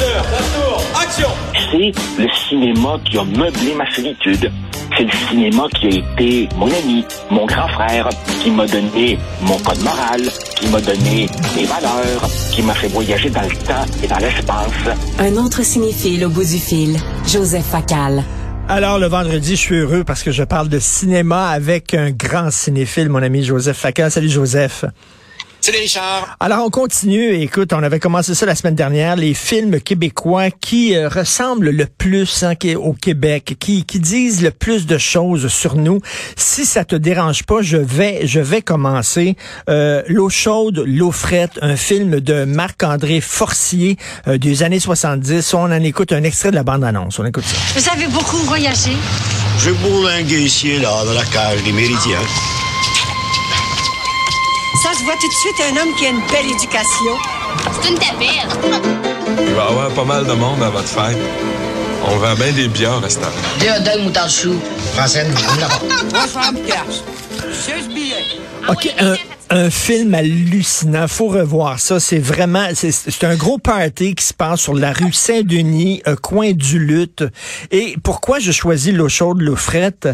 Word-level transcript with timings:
Moteur, 0.00 0.24
ça 0.24 0.60
tourne, 0.60 0.84
action 1.02 1.28
C'est 1.70 2.22
le 2.22 2.28
cinéma 2.48 2.98
qui 3.04 3.18
a 3.18 3.24
meublé 3.24 3.74
ma 3.74 3.90
solitude. 3.94 4.50
C'est 4.96 5.04
le 5.04 5.10
cinéma 5.28 5.64
qui 5.78 5.86
a 5.86 5.90
été 5.90 6.48
mon 6.56 6.66
ami, 6.66 7.04
mon 7.30 7.44
grand 7.44 7.68
frère, 7.68 8.08
qui 8.42 8.50
m'a 8.50 8.66
donné 8.66 9.18
mon 9.42 9.58
code 9.58 9.80
moral, 9.82 10.22
qui 10.56 10.68
m'a 10.68 10.80
donné 10.80 11.28
mes 11.54 11.64
valeurs, 11.64 12.28
qui 12.52 12.62
m'a 12.62 12.74
fait 12.74 12.88
voyager 12.88 13.30
dans 13.30 13.42
le 13.42 13.48
temps 13.48 13.84
et 14.02 14.06
dans 14.06 14.18
l'espace. 14.18 14.96
Un 15.18 15.36
autre 15.36 15.62
cinéphile 15.62 16.24
au 16.24 16.30
bout 16.30 16.44
du 16.44 16.58
fil, 16.58 16.96
Joseph 17.26 17.66
Facal. 17.66 18.24
Alors, 18.68 18.98
le 18.98 19.06
vendredi, 19.06 19.50
je 19.50 19.60
suis 19.60 19.76
heureux 19.76 20.04
parce 20.04 20.22
que 20.22 20.30
je 20.30 20.44
parle 20.44 20.68
de 20.68 20.78
cinéma 20.78 21.48
avec 21.48 21.92
un 21.94 22.10
grand 22.10 22.50
cinéphile, 22.50 23.10
mon 23.10 23.22
ami 23.22 23.42
Joseph 23.42 23.76
Facal. 23.76 24.10
Salut, 24.10 24.30
Joseph. 24.30 24.84
Salut 25.70 25.82
Richard. 25.82 26.36
Alors 26.40 26.64
on 26.64 26.70
continue. 26.70 27.32
Écoute, 27.34 27.72
on 27.72 27.84
avait 27.84 28.00
commencé 28.00 28.34
ça 28.34 28.44
la 28.44 28.56
semaine 28.56 28.74
dernière. 28.74 29.14
Les 29.14 29.34
films 29.34 29.80
québécois 29.80 30.50
qui 30.50 30.96
euh, 30.96 31.08
ressemblent 31.08 31.70
le 31.70 31.86
plus 31.86 32.42
hein, 32.42 32.54
au 32.76 32.92
Québec, 32.92 33.54
qui, 33.60 33.84
qui 33.84 34.00
disent 34.00 34.42
le 34.42 34.50
plus 34.50 34.86
de 34.86 34.98
choses 34.98 35.46
sur 35.46 35.76
nous. 35.76 36.00
Si 36.34 36.66
ça 36.66 36.84
te 36.84 36.96
dérange 36.96 37.44
pas, 37.44 37.62
je 37.62 37.76
vais 37.76 38.26
je 38.26 38.40
vais 38.40 38.62
commencer. 38.62 39.36
Euh, 39.68 40.02
l'eau 40.08 40.28
chaude, 40.28 40.82
l'eau 40.84 41.12
frette, 41.12 41.60
un 41.62 41.76
film 41.76 42.18
de 42.18 42.42
Marc-André 42.44 43.20
Forcier 43.20 43.96
euh, 44.26 44.38
des 44.38 44.64
années 44.64 44.80
70. 44.80 45.54
On 45.54 45.58
en 45.58 45.70
écoute 45.84 46.12
un 46.12 46.24
extrait 46.24 46.50
de 46.50 46.56
la 46.56 46.64
bande-annonce. 46.64 47.20
On 47.20 47.24
écoute 47.24 47.44
ça. 47.44 47.56
Vous 47.78 47.88
avez 47.88 48.08
beaucoup 48.08 48.38
voyagé? 48.38 48.90
Je 49.60 49.70
bourlingue 49.70 50.32
ici 50.32 50.78
là, 50.80 51.04
dans 51.04 51.12
la 51.12 51.24
cage 51.26 51.62
des 51.62 51.70
Méridiens. 51.70 52.18
Ça 54.82 54.94
se 54.94 55.04
voit 55.04 55.14
tout 55.20 55.28
de 55.28 55.32
suite 55.34 55.60
un 55.60 55.82
homme 55.82 55.94
qui 55.96 56.06
a 56.06 56.08
une 56.08 56.26
belle 56.28 56.46
éducation. 56.46 57.12
C'est 57.82 57.90
une 57.90 57.98
tapette. 57.98 58.48
Il 59.46 59.54
va 59.54 59.64
y 59.64 59.68
avoir 59.68 59.90
pas 59.90 60.04
mal 60.04 60.26
de 60.26 60.32
monde 60.32 60.62
à 60.62 60.70
votre 60.70 60.88
fête. 60.88 61.18
On 62.06 62.16
vend 62.16 62.34
bien 62.34 62.50
des 62.52 62.66
bières 62.68 62.96
au 62.96 63.00
restaurant. 63.00 63.30
Deux 63.58 63.66
hot 63.66 63.84
dogs 63.84 64.04
moutarde 64.04 64.30
chou. 64.30 64.58
Française, 64.94 65.28
là-bas. 65.60 65.80
Moi, 66.12 66.20
je 66.26 66.52
me 66.52 66.66
cache. 66.66 67.02
16 67.52 67.88
billets. 67.88 68.40
OK, 68.68 68.94
un, 68.98 69.14
un 69.50 69.68
film 69.68 70.14
hallucinant. 70.14 71.08
Faut 71.08 71.28
revoir 71.28 71.78
ça. 71.80 72.00
C'est 72.00 72.18
vraiment, 72.18 72.68
c'est 72.74 73.24
un 73.24 73.36
gros 73.36 73.58
party 73.58 74.14
qui 74.14 74.24
se 74.24 74.32
passe 74.32 74.60
sur 74.60 74.74
la 74.74 74.92
rue 74.92 75.12
Saint-Denis, 75.12 76.02
coin 76.22 76.52
du 76.52 76.78
Lutte. 76.78 77.24
Et 77.70 77.96
pourquoi 78.02 78.38
je 78.38 78.52
choisis 78.52 78.94
l'eau 78.94 79.08
chaude, 79.08 79.40
l'eau 79.40 79.56
frette? 79.56 80.08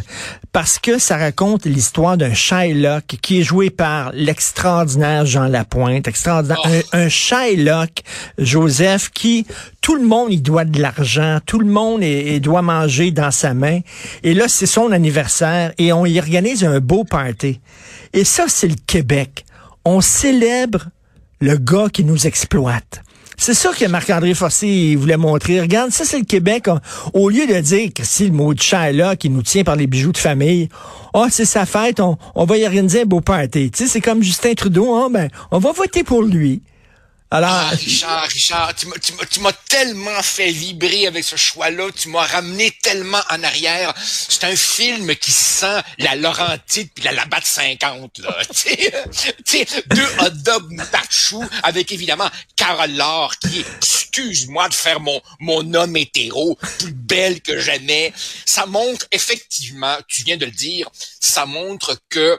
Parce 0.52 0.78
que 0.78 0.98
ça 0.98 1.18
raconte 1.18 1.66
l'histoire 1.66 2.16
d'un 2.16 2.32
Shylock 2.32 3.04
qui 3.20 3.40
est 3.40 3.42
joué 3.42 3.68
par 3.68 4.10
l'extraordinaire 4.14 5.26
Jean 5.26 5.48
Lapointe. 5.48 6.08
Extraordinaire. 6.08 6.58
Un, 6.92 7.00
un 7.04 7.08
Shylock, 7.10 8.02
Joseph, 8.38 9.10
qui, 9.10 9.46
tout 9.86 9.94
le 9.94 10.04
monde, 10.04 10.32
il 10.32 10.42
doit 10.42 10.64
de 10.64 10.82
l'argent. 10.82 11.38
Tout 11.46 11.60
le 11.60 11.66
monde 11.66 12.02
il 12.02 12.40
doit 12.40 12.60
manger 12.60 13.12
dans 13.12 13.30
sa 13.30 13.54
main. 13.54 13.78
Et 14.24 14.34
là, 14.34 14.48
c'est 14.48 14.66
son 14.66 14.90
anniversaire 14.90 15.72
et 15.78 15.92
on 15.92 16.04
y 16.04 16.18
organise 16.18 16.64
un 16.64 16.80
beau 16.80 17.04
party. 17.04 17.60
Et 18.12 18.24
ça, 18.24 18.46
c'est 18.48 18.66
le 18.66 18.74
Québec. 18.84 19.44
On 19.84 20.00
célèbre 20.00 20.86
le 21.40 21.56
gars 21.56 21.86
qui 21.88 22.02
nous 22.02 22.26
exploite. 22.26 23.04
C'est 23.36 23.54
ça 23.54 23.70
que 23.78 23.84
Marc-André 23.84 24.34
Fossé 24.34 24.96
voulait 24.96 25.16
montrer. 25.16 25.60
Regarde, 25.60 25.92
ça 25.92 26.04
c'est 26.04 26.18
le 26.18 26.24
Québec. 26.24 26.64
Au 27.12 27.28
lieu 27.28 27.46
de 27.46 27.60
dire 27.60 27.90
que 27.94 28.02
si 28.02 28.26
le 28.26 28.32
mot 28.32 28.54
de 28.54 28.60
chat 28.60 28.90
là 28.90 29.14
qui 29.14 29.30
nous 29.30 29.42
tient 29.42 29.62
par 29.62 29.76
les 29.76 29.86
bijoux 29.86 30.10
de 30.10 30.18
famille, 30.18 30.68
oh 31.14 31.26
c'est 31.30 31.44
sa 31.44 31.64
fête, 31.64 32.00
on, 32.00 32.18
on 32.34 32.44
va 32.44 32.58
y 32.58 32.64
organiser 32.64 33.02
un 33.02 33.04
beau 33.06 33.20
party. 33.20 33.70
Tu 33.70 33.84
sais, 33.84 33.88
c'est 33.88 34.00
comme 34.00 34.20
Justin 34.20 34.54
Trudeau, 34.54 34.96
hein, 34.96 35.10
ben 35.12 35.28
on 35.52 35.60
va 35.60 35.70
voter 35.70 36.02
pour 36.02 36.24
lui. 36.24 36.60
Alors, 37.28 37.50
ah, 37.50 37.70
Richard, 37.70 38.28
Richard, 38.28 38.72
tu 38.76 39.40
m'as 39.40 39.52
tellement 39.52 40.22
fait 40.22 40.52
vibrer 40.52 41.08
avec 41.08 41.24
ce 41.24 41.34
choix-là, 41.34 41.90
tu 41.90 42.08
m'as 42.08 42.24
ramené 42.24 42.70
tellement 42.82 43.20
en 43.30 43.42
arrière. 43.42 43.92
C'est 44.00 44.44
un 44.44 44.54
film 44.54 45.14
qui 45.16 45.32
sent 45.32 45.80
la 45.98 46.14
Laurentide 46.14 46.88
puis 46.94 47.02
la 47.02 47.10
Labatte 47.10 47.44
50, 47.44 48.18
là. 48.20 48.38
tu 49.44 49.66
deux 49.88 50.08
hot 50.20 50.30
dogs 50.30 50.72
avec 51.64 51.90
évidemment 51.90 52.30
Carole 52.54 52.92
Laure 52.92 53.36
qui 53.38 53.58
est, 53.58 53.66
excuse-moi 53.78 54.68
de 54.68 54.74
faire 54.74 55.00
mon, 55.00 55.20
mon 55.40 55.74
homme 55.74 55.96
hétéro, 55.96 56.56
plus 56.78 56.92
belle 56.92 57.40
que 57.40 57.58
jamais. 57.58 58.12
Ça 58.44 58.66
montre 58.66 59.06
effectivement, 59.10 59.96
tu 60.06 60.22
viens 60.22 60.36
de 60.36 60.44
le 60.44 60.52
dire, 60.52 60.88
ça 61.20 61.44
montre 61.44 62.00
que 62.08 62.38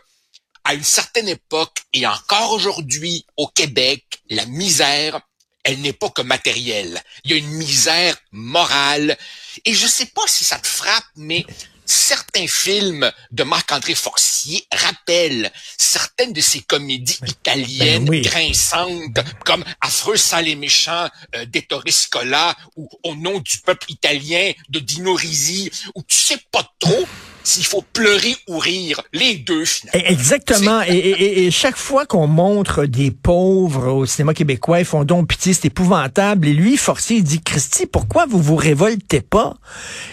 à 0.67 0.73
une 0.73 0.83
certaine 0.83 1.29
époque 1.29 1.77
et 1.93 2.05
encore 2.05 2.51
aujourd'hui 2.51 3.25
au 3.37 3.47
Québec, 3.47 4.03
la 4.29 4.45
misère, 4.45 5.21
elle 5.63 5.79
n'est 5.79 5.93
pas 5.93 6.09
que 6.09 6.21
matérielle. 6.21 7.01
Il 7.23 7.31
y 7.31 7.33
a 7.35 7.37
une 7.37 7.53
misère 7.53 8.17
morale. 8.33 9.17
Et 9.63 9.73
je 9.73 9.87
sais 9.87 10.07
pas 10.07 10.27
si 10.27 10.43
ça 10.43 10.59
te 10.59 10.67
frappe, 10.67 11.05
mais 11.15 11.45
certains 11.85 12.47
films 12.47 13.09
de 13.31 13.43
Marc-André 13.43 13.95
Forcier 13.95 14.67
rappellent 14.73 15.53
certaines 15.77 16.33
de 16.33 16.41
ces 16.41 16.59
comédies 16.59 17.17
ben 17.21 17.29
italiennes 17.29 18.21
grinçantes, 18.21 19.19
comme 19.45 19.63
Affreux 19.79 20.17
sans 20.17 20.41
les 20.41 20.55
méchants 20.55 21.07
euh, 21.35 21.45
d'Ettore 21.45 21.83
Scola 21.87 22.53
ou 22.75 22.89
Au 23.03 23.15
nom 23.15 23.39
du 23.39 23.59
peuple 23.59 23.89
italien 23.89 24.51
de 24.67 24.79
Dino 24.79 25.13
Risi, 25.13 25.71
où 25.95 26.03
tu 26.03 26.17
sais 26.17 26.41
pas 26.51 26.69
trop 26.77 27.07
s'il 27.47 27.65
faut 27.65 27.83
pleurer 27.93 28.35
ou 28.47 28.57
rire, 28.57 29.01
les 29.13 29.35
deux 29.35 29.63
finalement. 29.63 30.09
Exactement. 30.09 30.81
Et, 30.81 31.49
chaque 31.49 31.77
fois 31.77 32.05
qu'on 32.05 32.27
montre 32.27 32.85
des 32.85 33.09
pauvres 33.09 33.91
au 33.93 34.05
cinéma 34.05 34.33
québécois, 34.33 34.79
ils 34.79 34.85
font 34.85 35.05
donc 35.05 35.29
pitié, 35.29 35.53
c'est 35.53 35.67
épouvantable. 35.67 36.47
Et 36.47 36.53
lui, 36.53 36.75
forcé, 36.75 37.15
il 37.15 37.23
dit, 37.23 37.41
Christy, 37.41 37.85
pourquoi 37.85 38.25
vous 38.25 38.41
vous 38.41 38.57
révoltez 38.57 39.21
pas? 39.21 39.55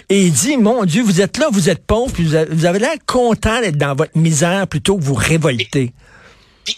Et 0.09 0.27
il 0.27 0.33
dit, 0.33 0.57
mon 0.57 0.85
Dieu, 0.85 1.03
vous 1.03 1.21
êtes 1.21 1.37
là, 1.39 1.49
vous 1.51 1.69
êtes 1.69 1.85
pauvre, 1.85 2.13
puis 2.13 2.25
vous 2.25 2.65
avez 2.65 2.79
l'air 2.79 2.95
content 3.05 3.61
d'être 3.61 3.79
dans 3.79 3.97
votre 3.97 4.17
misère 4.17 4.69
plutôt 4.69 4.97
que 4.97 5.03
vous 5.03 5.15
révolter. 5.15 5.93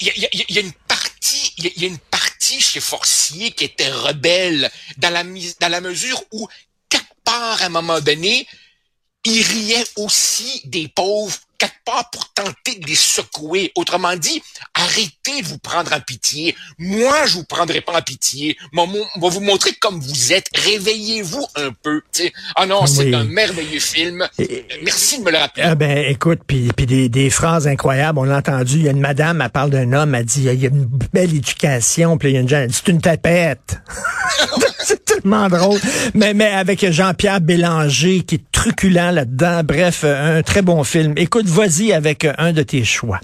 Il 0.00 0.08
y, 0.08 0.52
y, 0.52 0.58
a 0.58 0.60
une 0.62 0.72
partie, 0.88 1.52
il 1.58 1.70
y, 1.76 1.84
a 1.84 1.88
une 1.88 1.98
partie 1.98 2.60
chez 2.60 2.80
Forcier 2.80 3.52
qui 3.52 3.64
était 3.64 3.90
rebelle 3.90 4.70
dans 4.96 5.10
la, 5.10 5.22
dans 5.22 5.68
la 5.68 5.80
mesure 5.80 6.24
où 6.32 6.48
quelque 6.88 7.04
part 7.24 7.62
à 7.62 7.66
un 7.66 7.68
moment 7.68 8.00
donné, 8.00 8.48
il 9.26 9.42
riait 9.42 9.84
aussi 9.96 10.62
des 10.66 10.88
pauvres 10.88 11.36
quelque 11.58 11.84
part 11.84 12.10
pour 12.10 12.28
tenter 12.32 12.78
de 12.78 12.86
les 12.86 12.94
secouer. 12.94 13.72
Autrement 13.74 14.16
dit, 14.16 14.42
arrêtez 14.74 15.42
de 15.42 15.46
vous 15.46 15.58
prendre 15.58 15.92
en 15.92 16.00
pitié. 16.00 16.54
Moi, 16.78 17.26
je 17.26 17.34
vous 17.34 17.44
prendrai 17.44 17.80
pas 17.80 17.98
en 17.98 18.02
pitié. 18.02 18.56
On 18.76 18.86
va 19.20 19.28
vous 19.28 19.40
montrer 19.40 19.72
comme 19.74 20.00
vous 20.00 20.32
êtes. 20.32 20.48
Réveillez-vous 20.54 21.46
un 21.56 21.70
peu. 21.82 22.02
Ah 22.54 22.66
non, 22.66 22.86
c'est 22.86 23.12
un 23.14 23.24
merveilleux 23.24 23.80
film. 23.80 24.26
Merci 24.82 25.18
de 25.18 25.24
me 25.24 25.30
le 25.30 25.38
rappeler. 25.38 25.64
Ah 25.64 25.74
ben, 25.74 25.98
écoute, 26.08 26.40
puis, 26.46 26.68
puis 26.76 26.86
des, 26.86 27.08
des 27.08 27.30
phrases 27.30 27.66
incroyables. 27.66 28.18
On 28.18 28.24
l'a 28.24 28.38
entendu. 28.38 28.76
Il 28.76 28.82
y 28.84 28.88
a 28.88 28.92
une 28.92 29.00
madame, 29.00 29.40
elle 29.40 29.50
parle 29.50 29.70
d'un 29.70 29.92
homme, 29.92 30.14
elle 30.14 30.24
dit, 30.24 30.44
il 30.44 30.60
y 30.60 30.66
a 30.66 30.68
une 30.68 30.88
belle 31.12 31.34
éducation. 31.34 32.18
Puis 32.18 32.30
il 32.30 32.34
y 32.34 32.36
a 32.36 32.40
une 32.40 32.48
jeune, 32.48 32.70
c'est 32.70 32.88
une 32.88 33.00
tapette. 33.00 33.78
c'est 34.78 35.04
tellement 35.04 35.48
drôle. 35.48 35.80
Mais, 36.14 36.34
mais 36.34 36.50
avec 36.50 36.90
Jean-Pierre 36.90 37.40
Bélanger 37.40 38.22
qui 38.22 38.36
est 38.36 38.44
truculent 38.52 39.10
là-dedans. 39.12 39.62
Bref, 39.64 40.04
un 40.04 40.42
très 40.42 40.62
bon 40.62 40.84
film. 40.84 41.14
Écoute, 41.16 41.45
vas-y 41.46 41.92
avec 41.92 42.26
un 42.38 42.52
de 42.52 42.62
tes 42.62 42.84
choix. 42.84 43.20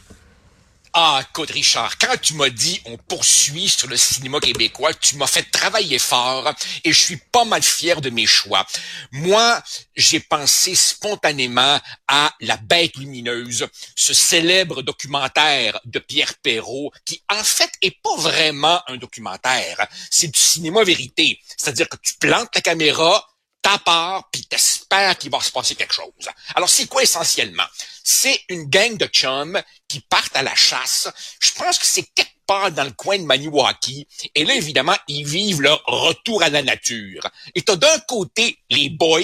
Ah, 0.94 1.22
écoute, 1.26 1.50
Richard, 1.50 1.96
quand 1.96 2.20
tu 2.20 2.34
m'as 2.34 2.50
dit 2.50 2.78
on 2.84 2.98
poursuit 2.98 3.70
sur 3.70 3.88
le 3.88 3.96
cinéma 3.96 4.40
québécois, 4.40 4.92
tu 4.92 5.16
m'as 5.16 5.26
fait 5.26 5.44
travailler 5.50 5.98
fort 5.98 6.52
et 6.84 6.92
je 6.92 6.98
suis 6.98 7.16
pas 7.16 7.46
mal 7.46 7.62
fier 7.62 8.02
de 8.02 8.10
mes 8.10 8.26
choix. 8.26 8.66
Moi, 9.10 9.62
j'ai 9.96 10.20
pensé 10.20 10.74
spontanément 10.74 11.80
à 12.08 12.34
La 12.40 12.58
Bête 12.58 12.96
lumineuse, 12.96 13.66
ce 13.96 14.12
célèbre 14.12 14.82
documentaire 14.82 15.80
de 15.86 15.98
Pierre 15.98 16.34
Perrault 16.42 16.92
qui, 17.06 17.22
en 17.30 17.42
fait, 17.42 17.70
est 17.80 17.96
pas 18.02 18.16
vraiment 18.18 18.82
un 18.86 18.98
documentaire. 18.98 19.86
C'est 20.10 20.28
du 20.28 20.38
cinéma 20.38 20.84
vérité. 20.84 21.40
C'est-à-dire 21.56 21.88
que 21.88 21.96
tu 22.02 22.16
plantes 22.20 22.54
la 22.54 22.60
caméra, 22.60 23.26
ta 23.62 23.78
part, 23.78 24.28
puis 24.30 24.44
t'espères 24.44 25.16
qu'il 25.16 25.30
va 25.30 25.40
se 25.40 25.52
passer 25.52 25.74
quelque 25.74 25.94
chose. 25.94 26.28
Alors, 26.54 26.68
c'est 26.68 26.86
quoi 26.86 27.02
essentiellement? 27.02 27.64
C'est 28.04 28.40
une 28.48 28.64
gang 28.64 28.96
de 28.96 29.06
chums 29.06 29.60
qui 29.88 30.00
partent 30.00 30.36
à 30.36 30.42
la 30.42 30.54
chasse. 30.54 31.08
Je 31.40 31.52
pense 31.52 31.78
que 31.78 31.86
c'est 31.86 32.04
quelque 32.14 32.30
part 32.46 32.72
dans 32.72 32.84
le 32.84 32.90
coin 32.92 33.18
de 33.18 33.24
Maniwaki. 33.24 34.06
Et 34.34 34.44
là, 34.44 34.54
évidemment, 34.54 34.96
ils 35.08 35.26
vivent 35.26 35.62
leur 35.62 35.82
retour 35.86 36.42
à 36.42 36.48
la 36.48 36.62
nature. 36.62 37.22
Et 37.54 37.62
t'as 37.62 37.76
d'un 37.76 37.98
côté 38.08 38.58
les 38.70 38.90
boys 38.90 39.20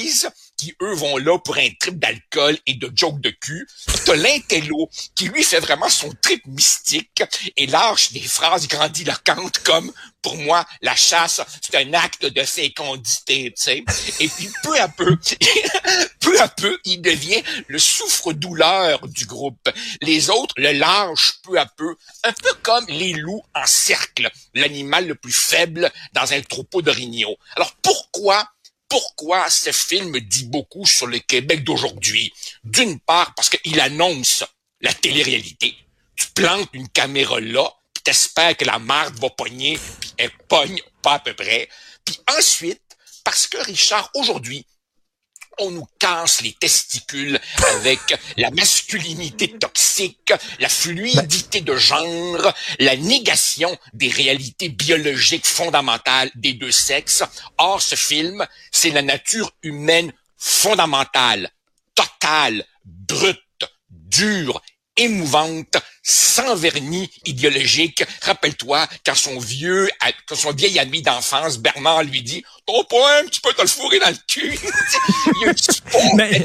qui, 0.59 0.75
eux, 0.83 0.95
vont 0.95 1.17
là 1.17 1.39
pour 1.39 1.57
un 1.57 1.69
trip 1.81 1.99
d'alcool 1.99 2.59
et 2.67 2.75
de 2.75 2.93
joke 2.95 3.21
de 3.21 3.31
cul. 3.31 3.67
T'as 4.05 4.17
l'intello 4.17 4.91
qui, 5.15 5.29
lui, 5.29 5.43
fait 5.43 5.61
vraiment 5.61 5.89
son 5.89 6.13
trip 6.21 6.45
mystique 6.47 7.23
et 7.57 7.67
lâche 7.67 8.13
des 8.13 8.21
phrases 8.21 8.69
grandiloquentes 8.69 9.61
comme 9.61 9.91
pour 10.23 10.37
moi, 10.37 10.65
la 10.83 10.97
chasse, 10.97 11.41
c'est 11.63 11.77
un 11.77 11.95
acte 11.95 12.27
de 12.27 12.43
fécondité, 12.43 13.53
tu 13.57 13.63
sais. 13.63 13.85
Et 14.21 14.29
puis, 14.29 14.51
peu 14.63 14.79
à 14.79 14.89
peu, 14.89 15.17
peu 16.21 16.41
à 16.41 16.49
peu, 16.49 16.79
il 16.85 17.01
devient 17.01 17.43
le 17.69 17.79
souffre-douleur 17.79 19.07
du 19.09 19.27
groupe. 19.27 19.69
Les 20.03 20.29
autres 20.31 20.55
le 20.57 20.73
lâchent 20.73 21.41
peu 21.43 21.59
à 21.59 21.67
peu, 21.67 21.97
un 22.25 22.33
peu 22.33 22.53
comme 22.63 22.87
les 22.89 23.13
loups 23.13 23.43
en 23.55 23.67
cercle, 23.67 24.31
l'animal 24.55 25.07
le 25.07 25.15
plus 25.15 25.33
faible 25.33 25.91
dans 26.13 26.33
un 26.33 26.41
troupeau 26.43 26.83
d'orignaux. 26.83 27.37
Alors, 27.57 27.75
pourquoi 27.81 28.49
pourquoi 28.89 29.51
ce 29.51 29.71
film 29.71 30.19
dit 30.21 30.45
beaucoup 30.47 30.87
sur 30.87 31.07
le 31.07 31.19
Québec 31.19 31.65
d'aujourd'hui? 31.65 32.33
D'une 32.65 32.99
part, 33.01 33.35
parce 33.35 33.51
qu'il 33.51 33.81
annonce 33.81 34.45
la 34.81 34.93
télé-réalité. 34.95 35.77
Tu 36.17 36.27
plantes 36.35 36.71
une 36.73 36.89
caméra 36.89 37.41
là, 37.41 37.71
puis 37.93 38.03
t'espères 38.03 38.57
que 38.57 38.65
la 38.65 38.79
marde 38.79 39.19
va 39.19 39.31
pogner, 39.31 39.79
puis 40.01 40.13
elle 40.17 40.31
pogne 40.49 40.81
pas 41.03 41.15
à 41.15 41.19
peu 41.19 41.35
près. 41.35 41.69
Puis 42.05 42.19
ensuite, 42.37 42.83
parce 43.25 43.47
que 43.47 43.59
Richard, 43.59 44.11
aujourd'hui, 44.15 44.67
on 45.59 45.71
nous 45.71 45.87
casse 45.99 46.41
les 46.43 46.53
testicules 46.53 47.41
avec 47.77 48.01
la 48.37 48.51
masculinité 48.51 49.49
toxique, 49.59 50.33
la 50.61 50.69
fluidité 50.69 51.61
de 51.61 51.77
genre, 51.77 52.53
la 52.79 52.97
négation 52.97 53.77
des 53.93 54.09
réalités 54.09 54.69
biologiques 54.69 55.47
fondamentales 55.47 56.31
des 56.35 56.55
deux 56.55 56.73
sexes. 56.73 57.25
Or, 57.59 57.83
ce 57.83 57.95
film, 57.95 58.47
c'est 58.71 58.91
la 58.91 59.03
nature 59.03 59.53
humaine 59.63 60.13
fondamentale, 60.37 61.51
totale, 61.95 62.65
brute, 62.85 63.41
dure, 63.91 64.63
émouvante, 64.97 65.77
sans 66.03 66.55
vernis 66.57 67.11
idéologique. 67.25 68.05
Rappelle-toi 68.23 68.87
quand 69.05 69.15
son 69.15 69.39
vieux, 69.39 69.89
quand 70.27 70.37
son 70.37 70.53
vieil 70.53 70.79
ami 70.79 71.03
d'enfance, 71.03 71.59
Bernard, 71.59 72.05
lui 72.05 72.23
dit 72.23 72.45
Ton 72.67 72.85
poème, 72.85 73.29
tu 73.31 73.41
peux 73.41 73.53
te 73.53 73.63
le 73.63 73.69
fourrer 73.69 73.99
dans 73.99 74.11
le 74.11 74.17
cul. 74.27 74.59
mais, 76.17 76.43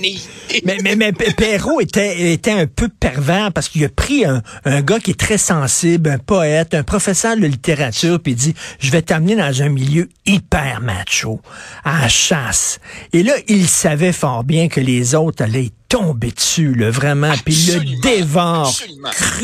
mais, 0.64 0.78
mais, 0.82 0.96
mais, 0.96 1.12
Perrault 1.12 1.82
était, 1.82 2.34
était 2.34 2.52
un 2.52 2.68
peu 2.68 2.90
pervers 2.90 3.52
parce 3.52 3.70
qu'il 3.70 3.84
a 3.86 3.90
pris 3.90 4.26
un, 4.26 4.42
un 4.66 4.82
gars 4.82 5.00
qui 5.00 5.12
est 5.12 5.20
très 5.20 5.38
sensible, 5.38 6.10
un 6.10 6.20
poète, 6.20 6.74
un 6.74 6.84
professeur 6.84 7.36
de 7.36 7.46
littérature, 7.46 8.20
puis 8.22 8.34
il 8.34 8.36
dit 8.36 8.54
Je 8.80 8.92
vais 8.92 9.02
t'amener 9.02 9.36
dans 9.36 9.62
un 9.62 9.70
milieu 9.70 10.10
hyper 10.26 10.82
macho, 10.82 11.42
à 11.84 12.08
chasse. 12.08 12.80
Et 13.12 13.24
là, 13.24 13.34
il 13.48 13.68
savait 13.68 14.14
fort 14.14 14.44
bien 14.44 14.68
que 14.68 14.80
les 14.80 15.16
autres 15.16 15.44
allaient 15.44 15.72
tomber 15.94 16.32
dessus, 16.32 16.74
là, 16.74 16.90
vraiment, 16.90 17.34
puis 17.46 17.54
il 17.54 17.74
le 17.76 18.02
dévore 18.02 18.76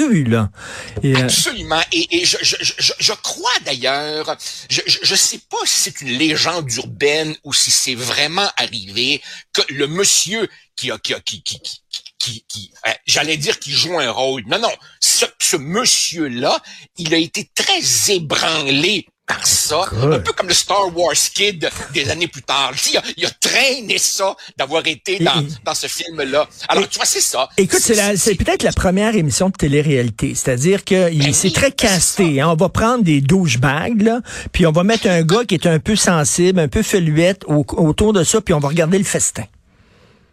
euh, 0.04 1.16
Absolument. 1.16 1.82
Et, 1.92 2.26
je, 2.26 2.38
je, 2.42 2.94
je, 3.00 3.14
crois 3.14 3.52
d'ailleurs, 3.66 4.38
je, 4.70 4.82
je, 4.86 5.16
sais 5.16 5.40
pas 5.50 5.58
si 5.66 5.84
c'est 5.84 6.02
une 6.02 6.18
légende 6.18 6.72
urbaine 6.74 7.36
ou 7.44 7.54
si 7.54 7.72
c'est 7.72 7.96
vraiment 7.96 8.50
arrivé 8.58 9.22
que 9.54 9.62
le 9.70 9.88
monsieur 9.88 10.48
qui 10.76 10.92
a, 10.92 10.98
qui 10.98 11.14
a, 11.14 11.20
qui, 11.20 11.44
qui, 11.44 11.60
qui, 12.20 12.46
qui, 12.48 12.72
euh, 12.88 12.92
j'allais 13.06 13.38
dire 13.38 13.60
qu'il 13.60 13.74
joue 13.74 13.98
un 14.00 14.12
rôle. 14.12 14.44
Non, 14.48 14.60
non. 14.60 14.72
Ce, 15.00 15.26
ce 15.42 15.58
monsieur-là, 15.58 16.62
il 16.98 17.14
a 17.14 17.18
été 17.18 17.50
très 17.56 18.14
ébranlé 18.14 19.08
par 19.30 19.46
ça, 19.46 19.82
un 20.02 20.20
peu 20.20 20.34
comme 20.34 20.48
le 20.48 20.56
Star 20.56 20.90
Wars 20.98 21.14
Kid 21.14 21.70
des 21.94 22.10
années 22.10 22.28
plus 22.28 22.42
tard. 22.42 22.74
Il 22.92 22.98
a, 22.98 23.04
il 23.16 23.26
a 23.28 23.30
traîné 23.30 24.00
ça 24.00 24.36
d'avoir 24.58 24.86
été 24.88 25.20
dans, 25.20 25.46
dans 25.64 25.76
ce 25.76 25.86
film-là. 25.86 26.48
Alors, 26.68 26.90
tu 26.90 26.98
vois, 26.98 27.06
c'est 27.06 27.22
ça. 27.22 27.48
Écoute, 27.56 27.80
c'est, 27.80 28.18
c'est 28.18 28.34
peut-être 28.34 28.64
la 28.64 28.72
première 28.72 29.16
émission 29.16 29.50
de 29.50 29.54
télé-réalité. 29.54 30.34
C'est-à-dire 30.34 30.84
que 30.84 31.16
ben 31.16 31.32
c'est 31.32 31.54
très 31.54 31.72
casté. 31.72 32.42
Hein. 32.42 32.50
On 32.50 32.56
va 32.56 32.70
prendre 32.70 33.04
des 33.04 33.22
douchebags, 33.22 34.02
là, 34.02 34.22
puis 34.52 34.66
on 34.66 34.72
va 34.72 34.84
mettre 34.84 35.08
un 35.08 35.22
gars 35.22 35.46
qui 35.48 35.54
est 35.54 35.68
un 35.68 35.80
peu 35.80 35.96
sensible, 35.96 36.60
un 36.60 36.68
peu 36.68 36.82
feluette 36.82 37.44
autour 37.48 38.14
de 38.14 38.24
ça, 38.24 38.42
puis 38.42 38.56
on 38.56 38.60
va 38.60 38.70
regarder 38.70 38.98
le 38.98 39.04
festin. 39.04 39.44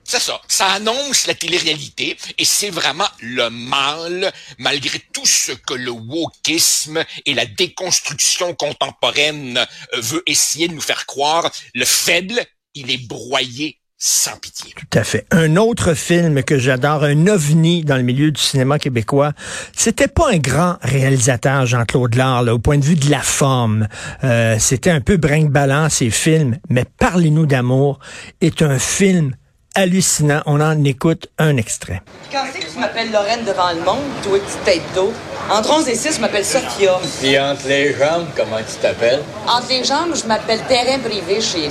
C'est 0.07 0.21
ça. 0.21 0.41
Ça 0.47 0.67
annonce 0.67 1.27
la 1.27 1.35
télé-réalité 1.35 2.17
et 2.39 2.45
c'est 2.45 2.71
vraiment 2.71 3.09
le 3.21 3.51
mal, 3.51 4.33
malgré 4.59 5.01
tout 5.13 5.27
ce 5.27 5.53
que 5.53 5.75
le 5.75 5.91
wokisme 5.91 7.03
et 7.25 7.35
la 7.35 7.45
déconstruction 7.45 8.55
contemporaine 8.55 9.59
euh, 9.59 10.01
veut 10.01 10.23
essayer 10.27 10.69
de 10.69 10.75
nous 10.75 10.81
faire 10.81 11.07
croire. 11.07 11.51
Le 11.75 11.85
faible, 11.85 12.41
il 12.75 12.91
est 12.91 13.05
broyé 13.09 13.81
sans 13.99 14.37
pitié. 14.37 14.73
Tout 14.77 14.99
à 14.99 15.03
fait. 15.03 15.27
Un 15.31 15.57
autre 15.57 15.95
film 15.95 16.43
que 16.45 16.59
j'adore, 16.59 17.03
un 17.03 17.27
ovni 17.27 17.83
dans 17.83 17.97
le 17.97 18.03
milieu 18.03 18.31
du 18.31 18.41
cinéma 18.41 18.79
québécois, 18.79 19.33
c'était 19.75 20.07
pas 20.07 20.31
un 20.31 20.37
grand 20.37 20.77
réalisateur, 20.83 21.67
Jean-Claude 21.67 22.15
Lard, 22.15 22.47
au 22.49 22.59
point 22.59 22.79
de 22.79 22.85
vue 22.85 22.97
de 22.97 23.11
la 23.11 23.23
forme. 23.23 23.89
Euh, 24.23 24.57
c'était 24.61 24.91
un 24.91 25.01
peu 25.01 25.17
brinque-ballant, 25.17 25.89
ces 25.89 26.11
films, 26.11 26.59
mais 26.69 26.85
Parlez-nous 26.99 27.47
d'amour 27.47 27.99
est 28.41 28.63
un 28.63 28.79
film 28.79 29.35
hallucinant. 29.77 30.43
On 30.47 30.61
en 30.61 30.83
écoute 30.85 31.29
un 31.39 31.57
extrait. 31.57 32.03
Quand 32.33 32.45
c'est 32.53 32.61
que 32.61 32.73
tu 32.73 32.79
m'appelles 32.79 33.13
Lorraine 33.13 33.45
devant 33.45 33.71
le 33.71 33.85
monde, 33.85 34.03
toi, 34.23 34.39
petite 34.39 34.65
tête 34.65 34.83
d'eau? 34.95 35.13
Entre 35.51 35.71
11 35.71 35.89
et 35.89 35.95
6, 35.95 36.17
je 36.17 36.21
m'appelle 36.21 36.45
Sophia. 36.45 36.99
Et 37.23 37.39
entre 37.39 37.69
les 37.69 37.93
jambes, 37.93 38.27
comment 38.35 38.59
tu 38.59 38.75
t'appelles? 38.81 39.23
Entre 39.47 39.69
les 39.69 39.85
jambes, 39.85 40.15
je 40.15 40.27
m'appelle 40.27 40.61
terrain 40.67 40.99
privé, 40.99 41.41
chérie. 41.41 41.71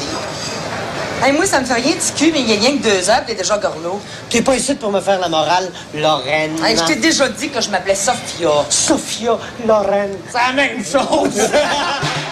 Hey, 1.24 1.32
moi, 1.32 1.46
ça 1.46 1.60
me 1.60 1.66
fait 1.66 1.74
rien 1.74 1.96
de 1.96 2.18
cul, 2.18 2.32
mais 2.32 2.42
il 2.42 2.50
y 2.50 2.54
a 2.54 2.60
rien 2.60 2.78
que 2.78 2.84
deux 2.84 3.10
heures, 3.10 3.24
t'es 3.26 3.36
déjà 3.36 3.58
gorlot. 3.58 4.00
T'es 4.30 4.42
pas 4.42 4.56
ici 4.56 4.76
pour 4.76 4.92
me 4.92 5.00
faire 5.00 5.20
la 5.20 5.30
morale, 5.30 5.72
Lorraine. 5.96 6.52
Hey, 6.64 6.78
je 6.78 6.84
t'ai 6.84 6.96
déjà 6.98 7.30
dit 7.30 7.50
que 7.50 7.62
je 7.62 7.70
m'appelais 7.70 7.96
Sophia. 7.96 8.50
Sophia, 8.70 9.38
Lorraine, 9.66 10.12
c'est 10.30 10.38
la 10.38 10.54
même 10.54 10.84
chose. 10.84 11.42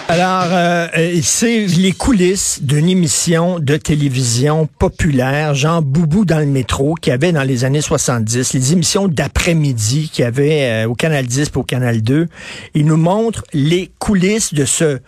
Alors, 0.06 0.48
euh, 0.52 0.86
euh, 0.98 1.20
c'est 1.22 1.64
les 1.64 1.92
coulisses 1.92 2.58
d'une 2.62 2.90
émission 2.90 3.58
de 3.58 3.78
télévision 3.78 4.68
populaire, 4.78 5.54
genre 5.54 5.80
Boubou 5.80 6.26
dans 6.26 6.40
le 6.40 6.46
métro, 6.46 6.94
qui 6.94 7.10
avait 7.10 7.32
dans 7.32 7.42
les 7.42 7.64
années 7.64 7.80
70, 7.80 8.52
les 8.52 8.72
émissions 8.74 9.08
d'après-midi 9.08 10.10
qu'il 10.12 10.26
y 10.26 10.28
avait 10.28 10.84
euh, 10.84 10.88
au 10.88 10.94
Canal 10.94 11.26
10 11.26 11.40
et 11.40 11.58
au 11.58 11.62
Canal 11.62 12.02
2. 12.02 12.28
Il 12.74 12.84
nous 12.84 12.98
montre 12.98 13.44
les 13.54 13.90
coulisses 13.98 14.52
de 14.52 14.66
ce 14.66 14.98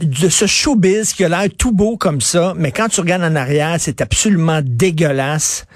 de, 0.00 0.28
ce 0.28 0.46
showbiz 0.46 1.12
qui 1.12 1.24
a 1.24 1.28
l'air 1.28 1.48
tout 1.56 1.72
beau 1.72 1.96
comme 1.96 2.20
ça, 2.20 2.54
mais 2.56 2.72
quand 2.72 2.88
tu 2.88 3.00
regardes 3.00 3.22
en 3.22 3.36
arrière, 3.36 3.76
c'est 3.78 4.00
absolument 4.00 4.60
dégueulasse. 4.62 5.66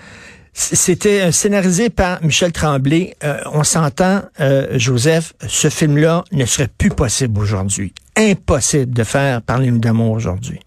C'était 0.52 1.30
scénarisé 1.30 1.88
par 1.88 2.22
Michel 2.22 2.50
Tremblay. 2.50 3.16
Euh, 3.22 3.40
on 3.52 3.62
s'entend, 3.62 4.22
euh, 4.40 4.76
Joseph, 4.76 5.34
ce 5.46 5.70
film-là 5.70 6.24
ne 6.32 6.44
serait 6.46 6.66
plus 6.66 6.90
possible 6.90 7.40
aujourd'hui. 7.40 7.92
Impossible 8.16 8.92
de 8.92 9.04
faire 9.04 9.40
Parlez-nous 9.42 9.78
d'amour 9.78 10.10
aujourd'hui. 10.10 10.58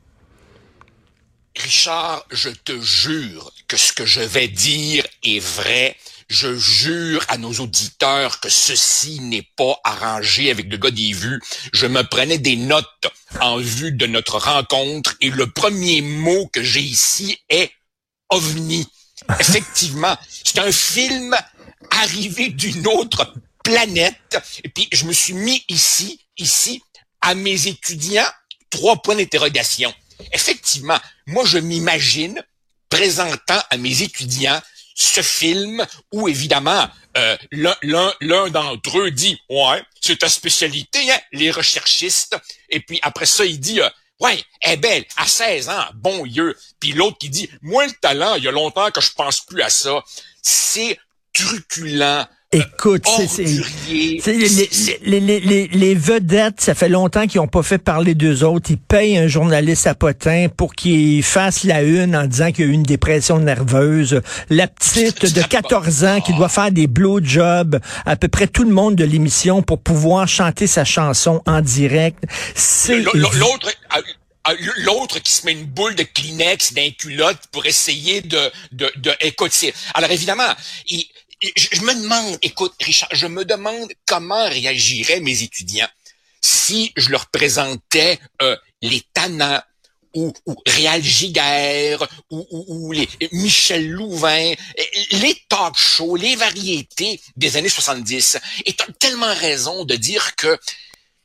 Richard, 1.58 2.26
je 2.32 2.50
te 2.50 2.80
jure 2.80 3.52
que 3.68 3.76
ce 3.76 3.92
que 3.92 4.06
je 4.06 4.22
vais 4.22 4.48
dire 4.48 5.06
est 5.24 5.40
vrai. 5.40 5.98
Je 6.32 6.58
jure 6.58 7.26
à 7.28 7.38
nos 7.38 7.52
auditeurs 7.56 8.40
que 8.40 8.48
ceci 8.48 9.20
n'est 9.20 9.50
pas 9.58 9.76
arrangé 9.84 10.50
avec 10.50 10.68
le 10.72 10.78
gars 10.78 10.90
des 10.90 11.12
vues. 11.12 11.42
Je 11.74 11.88
me 11.88 12.04
prenais 12.04 12.38
des 12.38 12.56
notes 12.56 13.08
en 13.42 13.58
vue 13.58 13.92
de 13.92 14.06
notre 14.06 14.38
rencontre 14.38 15.18
et 15.20 15.30
le 15.30 15.52
premier 15.52 16.02
mot 16.02 16.48
que 16.48 16.64
j'ai 16.64 16.80
ici 16.80 17.38
est 17.50 17.70
ovni. 18.30 18.88
Effectivement, 19.42 20.18
c'est 20.30 20.60
un 20.60 20.72
film 20.72 21.36
arrivé 21.90 22.48
d'une 22.48 22.88
autre 22.88 23.34
planète. 23.62 24.38
Et 24.64 24.70
puis, 24.70 24.88
je 24.94 25.04
me 25.04 25.12
suis 25.12 25.34
mis 25.34 25.66
ici, 25.68 26.22
ici, 26.38 26.82
à 27.20 27.36
mes 27.36 27.68
étudiants, 27.68 28.32
trois 28.70 29.02
points 29.02 29.16
d'interrogation. 29.16 29.94
Effectivement, 30.32 30.98
moi, 31.28 31.44
je 31.44 31.58
m'imagine 31.58 32.42
présentant 32.90 33.62
à 33.70 33.76
mes 33.76 34.02
étudiants 34.02 34.62
ce 34.96 35.22
film 35.22 35.86
où, 36.12 36.28
évidemment, 36.28 36.88
euh, 37.18 37.38
l'un 37.52 38.50
d'entre 38.50 39.00
eux 39.00 39.12
dit, 39.12 39.40
ouais, 39.50 39.82
c'est 40.00 40.20
ta 40.20 40.30
spécialité, 40.30 41.12
hein, 41.12 41.20
les 41.32 41.52
recherchistes. 41.52 42.38
Et 42.70 42.80
puis, 42.80 43.00
après 43.02 43.26
ça, 43.26 43.46
il 43.46 43.60
dit, 43.60 43.82
euh, 43.82 43.90
Ouais, 44.22 44.40
elle 44.62 44.74
est 44.74 44.78
belle, 44.78 45.06
à 45.18 45.26
16 45.26 45.70
ans, 45.70 45.86
bon 45.96 46.24
yeux. 46.28 46.56
Puis 46.80 46.92
l'autre 46.94 47.18
qui 47.18 47.30
dit, 47.30 47.50
moi 47.64 47.88
le 47.88 47.92
talent, 47.94 48.36
il 48.36 48.44
y 48.44 48.48
a 48.48 48.52
longtemps 48.52 48.92
que 48.92 49.02
je 49.02 49.12
pense 49.14 49.42
plus 49.42 49.64
à 49.64 49.70
ça. 49.72 50.04
C'est 50.44 51.00
truculent, 51.34 52.28
Écoute, 52.54 53.06
c'est 53.30 53.44
les, 53.86 55.22
les, 55.22 55.40
les, 55.40 55.68
les, 55.70 55.96
vedettes, 55.96 56.60
ça 56.60 56.76
fait 56.76 56.90
longtemps 56.90 57.26
qu'ils 57.26 57.40
n'ont 57.40 57.48
pas 57.48 57.64
fait 57.64 57.78
parler 57.78 58.14
d'eux 58.14 58.44
autres. 58.44 58.72
Ils 58.72 58.78
payent 58.78 59.18
un 59.18 59.28
journaliste 59.28 59.88
à 59.88 59.96
potin 59.96 60.48
pour 60.50 60.76
qu'il 60.76 61.24
fasse 61.24 61.64
la 61.64 61.82
une 61.82 62.14
en 62.14 62.26
disant 62.26 62.52
qu'il 62.52 62.66
y 62.66 62.68
a 62.68 62.72
eu 62.72 62.74
une 62.74 62.84
dépression 62.84 63.40
nerveuse. 63.40 64.22
La 64.50 64.68
petite 64.68 65.34
de 65.34 65.42
14 65.42 66.04
ans 66.04 66.20
qui 66.20 66.34
doit 66.34 66.50
faire 66.50 66.74
des 66.74 66.88
blowjobs 66.88 67.80
à 68.06 68.18
peu 68.18 68.28
près 68.28 68.48
tout 68.48 68.66
le 68.66 68.74
monde 68.74 68.96
de 68.96 69.06
l'émission 69.06 69.62
pour 69.62 69.80
pouvoir 69.80 70.28
chanter 70.28 70.68
sa 70.68 70.84
chanson 70.84 71.42
en 71.46 71.62
direct. 71.62 72.22
L'autre 72.90 73.70
l'autre 74.80 75.20
qui 75.20 75.32
se 75.32 75.46
met 75.46 75.54
une 75.54 75.66
boule 75.66 75.96
de 75.96 76.04
Kleenex 76.04 76.74
d'un 76.74 76.90
culotte 76.90 77.40
pour 77.52 77.66
essayer 77.66 78.22
de, 78.22 78.40
de, 78.72 78.92
de 78.98 79.12
écoute, 79.22 79.54
alors 79.94 80.10
évidemment, 80.12 80.52
il, 80.88 81.06
je 81.42 81.82
me 81.82 81.94
demande, 81.94 82.38
écoute, 82.42 82.74
Richard, 82.82 83.10
je 83.12 83.28
me 83.28 83.46
demande 83.46 83.92
comment 84.06 84.48
réagiraient 84.50 85.20
mes 85.20 85.44
étudiants 85.44 85.90
si 86.42 86.92
je 86.96 87.10
leur 87.10 87.28
présentais 87.28 88.20
euh, 88.42 88.56
les 88.82 89.02
tannants 89.14 89.62
ou, 90.14 90.34
ou 90.46 90.56
Réal 90.66 91.02
Giguère 91.02 92.06
ou, 92.30 92.46
ou, 92.50 92.92
les 92.92 93.08
Michel 93.32 93.90
Louvain, 93.90 94.54
les 95.12 95.42
talk 95.48 95.78
shows, 95.78 96.16
les 96.16 96.36
variétés 96.36 97.22
des 97.38 97.56
années 97.56 97.70
70. 97.70 98.38
Et 98.66 98.74
tu 98.74 98.84
as 98.84 98.94
tellement 99.00 99.34
raison 99.34 99.86
de 99.86 99.96
dire 99.96 100.36
que 100.36 100.60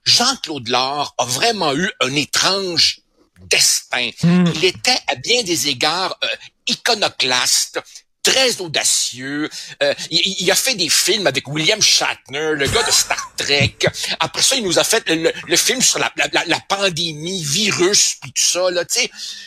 Jean-Claude 0.05 0.69
Laure 0.69 1.15
a 1.19 1.25
vraiment 1.25 1.75
eu 1.75 1.91
un 2.01 2.15
étrange 2.15 3.01
destin. 3.41 4.11
Hmm. 4.23 4.45
Il 4.55 4.65
était 4.65 4.99
à 5.09 5.17
bien 5.17 5.43
des 5.43 5.69
égards 5.69 6.17
euh, 6.23 6.29
iconoclaste, 6.69 7.81
très 8.27 8.61
audacieux. 8.61 9.49
Euh, 9.83 9.95
il, 10.11 10.51
a 10.51 10.57
fait 10.57 10.75
des 10.75 10.89
films 10.89 11.27
avec 11.29 11.47
William 11.49 11.81
Shatner, 11.81 12.55
le 12.55 12.67
gars 12.67 12.83
de 12.83 12.91
Star 12.91 13.33
Trek. 13.37 13.77
Après 14.19 14.43
ça, 14.43 14.57
il 14.57 14.65
nous 14.65 14.79
a 14.81 14.85
fait 14.85 15.05
le, 15.09 15.57
film 15.57 15.81
sur 15.81 16.01
la, 16.01 16.13
la, 16.33 16.61
pandémie, 16.69 17.43
virus, 17.45 18.17
puis 18.21 18.33
tout 18.33 18.43
ça. 18.43 18.71
Là, 18.71 18.85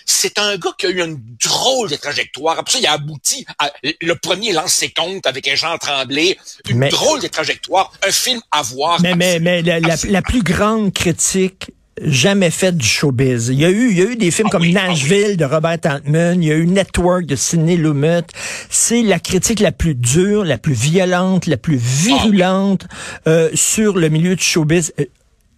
c'est 0.06 0.40
un 0.40 0.58
gars 0.58 0.72
qui 0.78 0.86
a 0.86 0.90
eu 0.90 1.02
une 1.02 1.20
drôle 1.44 1.90
de 1.90 1.98
trajectoire. 1.98 2.58
Après 2.58 2.74
ça, 2.74 2.80
il 2.80 2.88
a 2.88 2.94
abouti 2.94 3.46
à 3.58 3.72
le 3.84 4.16
premier 4.16 4.54
lancé 4.54 4.90
compte 4.92 5.28
avec 5.28 5.54
Jean 5.58 5.78
Tremblay. 5.78 6.38
Une 6.70 6.88
drôle 6.88 7.22
de 7.22 7.28
trajectoire. 7.28 7.92
Un 8.08 8.12
film 8.12 8.42
à 8.52 8.62
voir. 8.62 9.02
Mais, 9.02 9.16
mais, 9.16 9.40
mais 9.40 9.62
la, 9.62 9.80
la 9.80 10.22
plus 10.22 10.42
grande 10.42 10.94
critique 10.94 11.72
jamais 12.02 12.50
fait 12.50 12.76
du 12.76 12.86
showbiz. 12.86 13.50
Il 13.50 13.60
y 13.60 13.66
a 13.66 13.70
eu, 13.70 13.90
il 13.92 13.98
y 13.98 14.02
a 14.02 14.06
eu 14.06 14.16
des 14.16 14.32
films 14.32 14.48
ah 14.50 14.52
comme 14.52 14.64
ah 14.64 14.88
Nashville 14.88 15.38
de 15.38 15.46
Robert 15.46 15.80
Altman, 15.84 16.42
il 16.42 16.48
y 16.48 16.52
a 16.52 16.56
eu 16.56 16.66
Network 16.66 17.26
de 17.26 17.36
Sidney 17.36 17.78
Lumet. 17.78 18.24
C'est 18.70 19.02
la 19.02 19.20
critique 19.20 19.60
la 19.60 19.72
plus 19.72 19.96
dure, 19.96 20.44
la 20.44 20.58
plus 20.58 20.74
violente, 20.74 21.46
la 21.48 21.58
plus 21.58 21.78
virulente 21.78 22.86
euh, 23.28 23.50
sur 23.54 23.98
le 23.98 24.10
milieu 24.10 24.36
du 24.36 24.44
showbiz 24.44 24.94
euh, 25.00 25.06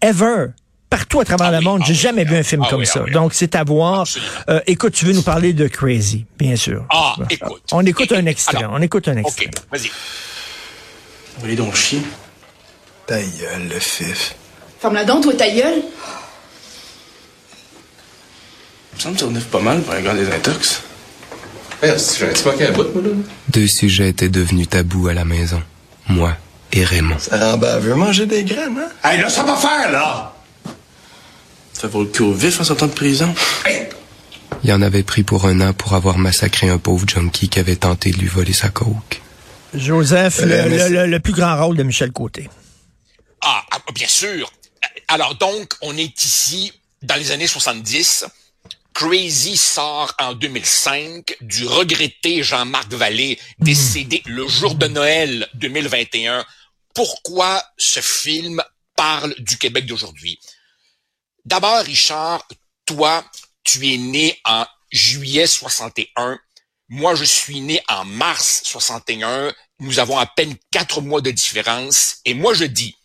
ever 0.02 0.48
partout 0.90 1.22
à 1.22 1.26
travers 1.26 1.52
le 1.52 1.62
monde. 1.62 1.82
J'ai 1.86 1.96
jamais 1.96 2.26
vu 2.26 2.36
un 2.36 2.44
film 2.44 2.66
comme 2.70 2.86
ça. 2.86 3.00
Donc, 3.12 3.34
c'est 3.34 3.56
à 3.56 3.64
voir. 3.64 4.06
Euh, 4.50 4.60
écoute, 4.68 4.94
tu 4.94 5.06
veux 5.06 5.14
nous 5.14 5.24
parler 5.24 5.54
de 5.54 5.68
Crazy, 5.68 6.26
bien 6.38 6.56
sûr. 6.56 6.86
Ah, 6.90 7.16
écoute. 7.30 7.64
On 7.72 7.86
écoute 7.86 8.12
un 8.12 8.26
extrait. 8.26 8.66
on 8.70 8.82
écoute 8.82 9.08
un 9.08 9.18
extrait. 9.18 9.48
OK, 9.48 9.54
vas-y. 9.72 9.90
Oui, 11.44 11.56
donc 11.56 11.76
chier. 11.76 12.02
Ta 13.08 13.20
gueule, 13.20 13.70
le 13.74 13.80
fif. 13.80 14.36
Ferme 14.80 14.96
la 14.96 15.06
dent, 15.06 15.22
toi, 15.22 15.34
ta 15.34 15.50
gueule. 15.50 15.82
Me 18.96 19.00
semble 19.00 19.16
que 19.16 19.40
ça 19.40 19.46
pas 19.52 19.60
mal 19.60 19.82
pour 19.82 19.94
un 19.94 20.02
gars 20.02 20.14
des 20.14 20.32
intox. 20.32 20.84
Deux 23.50 23.68
sujets 23.68 24.10
étaient 24.10 24.30
devenus 24.30 24.70
tabous 24.70 25.08
à 25.08 25.14
la 25.14 25.26
maison. 25.26 25.62
Moi 26.08 26.36
et 26.72 26.84
Raymond. 26.84 27.18
Ça 27.20 27.38
rend 27.38 27.58
baveux 27.58 27.96
manger 27.96 28.26
des 28.26 28.44
graines, 28.44 28.78
hein? 28.78 28.90
Hey, 29.04 29.20
là, 29.20 29.30
ça 29.30 29.44
va 29.44 29.56
faire, 29.56 29.92
là! 29.92 30.34
Ça 31.74 31.88
vaut 31.88 32.04
le 32.04 32.10
coup 32.10 32.26
au 32.26 32.34
vif 32.34 32.62
en 32.62 32.64
sortant 32.64 32.88
de 32.88 32.94
prison. 32.94 33.34
Il 34.64 34.70
y 34.70 34.74
en 34.74 34.82
avait 34.82 35.04
pris 35.04 35.24
pour 35.24 35.46
un 35.46 35.60
an 35.62 35.74
pour 35.74 35.94
avoir 35.94 36.18
massacré 36.18 36.70
un 36.70 36.78
pauvre 36.78 37.08
junkie 37.08 37.50
qui 37.50 37.60
avait 37.60 37.76
tenté 37.76 38.12
de 38.12 38.18
lui 38.18 38.28
voler 38.28 38.54
sa 38.54 38.70
coke. 38.70 39.22
Joseph, 39.74 40.42
euh, 40.42 41.08
le, 41.08 41.20
plus 41.20 41.34
grand 41.34 41.62
rôle 41.62 41.78
de 41.78 41.84
Michel 41.84 42.12
Côté. 42.12 42.50
Ah, 43.42 43.64
ah, 43.72 43.80
bien 43.96 44.08
sûr. 44.08 44.52
Alors 45.08 45.36
donc, 45.36 45.74
on 45.82 45.98
est 45.98 46.24
ici 46.24 46.74
dans 47.02 47.16
les 47.16 47.32
années 47.32 47.48
70. 47.48 48.26
Crazy 48.94 49.56
sort 49.56 50.14
en 50.20 50.34
2005 50.34 51.38
du 51.42 51.66
regretté 51.66 52.44
Jean-Marc 52.44 52.92
Vallée, 52.94 53.40
décédé 53.60 54.22
le 54.26 54.48
jour 54.48 54.76
de 54.76 54.88
Noël 54.88 55.48
2021. 55.56 56.46
Pourquoi 56.94 57.64
ce 57.78 58.02
film 58.02 58.62
parle 58.96 59.34
du 59.40 59.58
Québec 59.58 59.86
d'aujourd'hui? 59.86 60.40
D'abord, 61.46 61.84
Richard, 61.84 62.46
toi, 62.86 63.24
tu 63.64 63.94
es 63.94 63.98
né 63.98 64.40
en 64.44 64.66
juillet 64.92 65.48
61. 65.48 66.38
Moi, 66.90 67.16
je 67.16 67.24
suis 67.24 67.62
né 67.62 67.82
en 67.88 68.04
mars 68.04 68.62
61. 68.66 69.54
Nous 69.80 70.00
avons 70.00 70.18
à 70.18 70.26
peine 70.26 70.56
quatre 70.70 71.02
mois 71.02 71.22
de 71.22 71.32
différence. 71.32 72.18
Et 72.26 72.34
moi, 72.34 72.54
je 72.54 72.66
dis, 72.66 72.96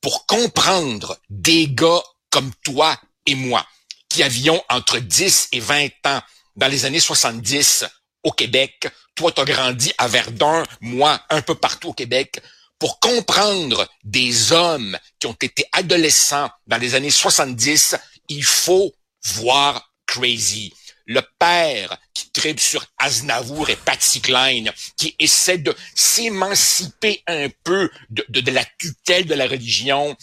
pour 0.00 0.26
comprendre 0.26 1.16
des 1.30 1.68
gars 1.68 2.02
comme 2.28 2.52
toi 2.64 3.00
et 3.24 3.36
moi, 3.36 3.64
qui 4.12 4.22
avions 4.22 4.62
entre 4.68 4.98
10 4.98 5.48
et 5.52 5.60
20 5.60 5.88
ans 6.04 6.20
dans 6.54 6.68
les 6.68 6.84
années 6.84 7.00
70 7.00 7.86
au 8.22 8.30
Québec. 8.30 8.86
Toi, 9.14 9.32
tu 9.32 9.40
as 9.40 9.44
grandi 9.46 9.90
à 9.96 10.06
Verdun, 10.06 10.64
moi, 10.82 11.18
un 11.30 11.40
peu 11.40 11.54
partout 11.54 11.88
au 11.88 11.92
Québec. 11.94 12.42
Pour 12.78 13.00
comprendre 13.00 13.88
des 14.04 14.52
hommes 14.52 14.98
qui 15.18 15.26
ont 15.28 15.36
été 15.40 15.64
adolescents 15.72 16.50
dans 16.66 16.76
les 16.76 16.94
années 16.94 17.10
70, 17.10 17.96
il 18.28 18.44
faut 18.44 18.92
voir 19.24 19.90
Crazy. 20.06 20.74
Le 21.06 21.22
père 21.38 21.96
qui 22.12 22.30
tripe 22.32 22.60
sur 22.60 22.84
Aznavour 22.98 23.70
et 23.70 23.76
Patsy 23.76 24.20
Cline, 24.20 24.70
qui 24.98 25.16
essaie 25.18 25.56
de 25.56 25.74
s'émanciper 25.94 27.22
un 27.26 27.48
peu 27.64 27.90
de 28.10 28.50
la 28.50 28.64
tutelle 28.78 29.24
de 29.24 29.34
la 29.34 29.46
religion, 29.46 30.14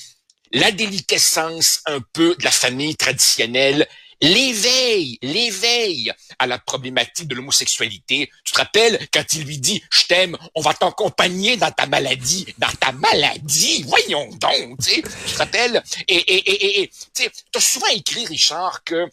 la 0.51 0.71
déliquescence 0.71 1.81
un 1.85 1.99
peu 2.13 2.35
de 2.35 2.43
la 2.43 2.51
famille 2.51 2.95
traditionnelle, 2.95 3.87
l'éveil, 4.21 5.17
l'éveil 5.21 6.11
à 6.39 6.47
la 6.47 6.59
problématique 6.59 7.27
de 7.27 7.35
l'homosexualité. 7.35 8.29
Tu 8.43 8.53
te 8.53 8.57
rappelles 8.57 9.07
quand 9.13 9.23
il 9.33 9.43
lui 9.43 9.59
dit 9.59 9.81
je 9.91 10.05
t'aime, 10.05 10.37
on 10.55 10.61
va 10.61 10.73
t'accompagner 10.73 11.57
dans 11.57 11.71
ta 11.71 11.85
maladie, 11.85 12.53
dans 12.57 12.71
ta 12.79 12.91
maladie. 12.91 13.83
Voyons 13.83 14.29
donc, 14.35 14.79
tu, 14.83 15.01
te 15.01 15.37
rappelles? 15.37 15.81
Et 16.07 16.15
et 16.15 16.49
et, 16.49 16.81
et 16.81 16.91
tu 17.15 17.29
as 17.55 17.61
souvent 17.61 17.87
écrit 17.87 18.25
Richard 18.25 18.83
que 18.83 19.07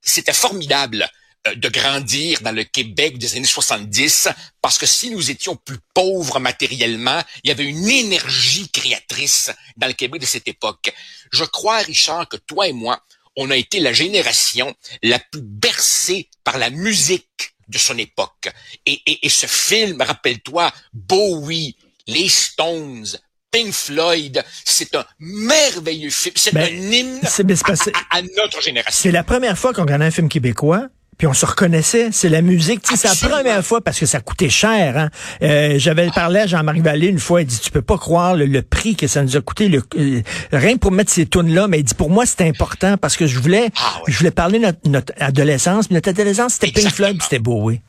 c'était 0.00 0.32
formidable 0.32 1.08
de 1.56 1.68
grandir 1.68 2.40
dans 2.40 2.52
le 2.52 2.64
Québec 2.64 3.18
des 3.18 3.36
années 3.36 3.44
70 3.44 4.28
parce 4.62 4.78
que 4.78 4.86
si 4.86 5.10
nous 5.10 5.30
étions 5.30 5.56
plus 5.56 5.78
pauvres 5.92 6.40
matériellement, 6.40 7.20
il 7.42 7.48
y 7.48 7.50
avait 7.50 7.64
une 7.64 7.88
énergie 7.88 8.68
créatrice 8.70 9.50
dans 9.76 9.86
le 9.86 9.92
Québec 9.92 10.20
de 10.20 10.26
cette 10.26 10.48
époque. 10.48 10.92
Je 11.32 11.44
crois, 11.44 11.78
Richard, 11.78 12.28
que 12.28 12.36
toi 12.36 12.66
et 12.68 12.72
moi, 12.72 13.02
on 13.36 13.50
a 13.50 13.56
été 13.56 13.80
la 13.80 13.92
génération 13.92 14.74
la 15.02 15.18
plus 15.18 15.42
bercée 15.42 16.28
par 16.44 16.58
la 16.58 16.70
musique 16.70 17.54
de 17.68 17.78
son 17.78 17.98
époque. 17.98 18.48
Et, 18.86 19.00
et, 19.06 19.26
et 19.26 19.28
ce 19.28 19.46
film, 19.46 20.00
rappelle-toi, 20.00 20.72
Bowie, 20.92 21.76
les 22.06 22.28
Stones, 22.28 23.06
Pink 23.50 23.72
Floyd, 23.72 24.44
c'est 24.64 24.94
un 24.94 25.04
merveilleux 25.18 26.10
film. 26.10 26.34
C'est 26.36 26.52
ben, 26.52 26.64
un 26.64 26.92
hymne 26.92 27.20
à, 27.22 28.16
à, 28.16 28.22
notre 28.22 28.60
génération. 28.60 29.02
C'est 29.02 29.12
la 29.12 29.24
première 29.24 29.56
fois 29.58 29.72
qu'on 29.72 29.82
regarde 29.82 30.02
un 30.02 30.10
film 30.10 30.28
québécois 30.28 30.88
puis 31.16 31.26
on 31.26 31.32
se 31.32 31.46
reconnaissait, 31.46 32.08
c'est 32.12 32.28
la 32.28 32.42
musique. 32.42 32.82
C'est 32.84 33.22
la 33.22 33.28
première 33.28 33.64
fois 33.64 33.80
parce 33.80 33.98
que 33.98 34.06
ça 34.06 34.20
coûtait 34.20 34.48
cher. 34.48 34.96
Hein. 34.96 35.10
Euh, 35.42 35.74
J'avais 35.78 36.08
parlé 36.10 36.40
à 36.40 36.46
Jean-Marie 36.46 36.80
Vallée 36.80 37.08
une 37.08 37.18
fois, 37.18 37.42
il 37.42 37.46
dit, 37.46 37.58
tu 37.58 37.70
peux 37.70 37.82
pas 37.82 37.98
croire 37.98 38.34
le, 38.36 38.62
prix 38.62 38.96
que 38.96 39.06
ça 39.06 39.22
nous 39.22 39.36
a 39.36 39.40
coûté, 39.40 39.68
le, 39.68 39.82
euh, 39.96 40.22
rien 40.52 40.76
pour 40.76 40.90
mettre 40.90 41.10
ces 41.10 41.26
tunes 41.26 41.52
là 41.52 41.68
mais 41.68 41.80
il 41.80 41.84
dit, 41.84 41.94
pour 41.94 42.10
moi, 42.10 42.24
c'est 42.26 42.42
important 42.42 42.96
parce 42.96 43.16
que 43.16 43.26
je 43.26 43.38
voulais 43.38 43.68
ah 43.76 44.00
je 44.06 44.16
voulais 44.18 44.30
parler 44.30 44.58
de 44.58 44.88
notre, 44.88 45.12
adolescence, 45.20 45.90
mais 45.90 45.94
notre 45.94 46.10
adolescence, 46.10 46.54
c'était 46.54 46.72
Pink 46.72 46.92
Floyd, 46.92 47.22
c'était 47.22 47.38
beau, 47.38 47.60
oui. 47.62 47.80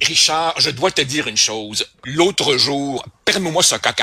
Richard, 0.00 0.54
je 0.60 0.70
dois 0.70 0.90
te 0.90 1.00
dire 1.00 1.26
une 1.26 1.36
chose. 1.36 1.86
L'autre 2.04 2.56
jour, 2.56 3.04
permets-moi 3.24 3.62
ce 3.62 3.74
coq. 3.74 4.00